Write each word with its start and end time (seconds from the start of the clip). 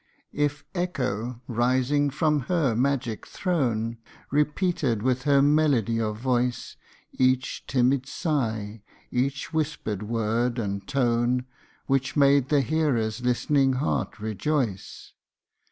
185 0.31 0.41
If 0.45 0.65
echo, 0.89 1.41
rising 1.47 2.09
from 2.09 2.39
her 2.49 2.75
magic 2.75 3.27
throne, 3.27 3.99
Repeated 4.31 5.03
with 5.03 5.25
her 5.25 5.43
melody 5.43 6.01
of 6.01 6.17
voice 6.17 6.75
Each 7.13 7.63
timid 7.67 8.07
sigh 8.07 8.81
each 9.11 9.53
whispered 9.53 10.01
word 10.01 10.57
and 10.57 10.87
tone, 10.87 11.45
Which 11.85 12.15
made 12.17 12.49
the 12.49 12.61
hearer's 12.61 13.21
listening 13.21 13.73
heart 13.73 14.19
rejoice. 14.19 15.13